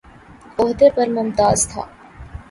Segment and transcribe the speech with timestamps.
[0.59, 1.81] عہدہ پر ممتاز تھے